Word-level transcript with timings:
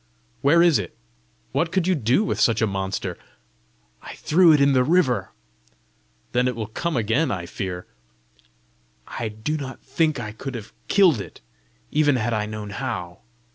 "Where 0.41 0.63
is 0.63 0.79
it? 0.79 0.97
What 1.51 1.71
could 1.71 1.85
you 1.85 1.93
do 1.93 2.23
with 2.23 2.39
such 2.39 2.59
a 2.59 2.65
monster?" 2.65 3.19
"I 4.01 4.15
threw 4.15 4.51
it 4.51 4.59
in 4.59 4.73
the 4.73 4.83
river." 4.83 5.29
"Then 6.31 6.47
it 6.47 6.55
will 6.55 6.65
come 6.65 6.97
again, 6.97 7.29
I 7.29 7.45
fear!" 7.45 7.85
"I 9.07 9.29
do 9.29 9.57
not 9.57 9.83
think 9.83 10.19
I 10.19 10.31
could 10.31 10.55
have 10.55 10.73
killed 10.87 11.21
it, 11.21 11.41
even 11.91 12.15
had 12.15 12.33
I 12.33 12.47
known 12.47 12.71
how! 12.71 13.19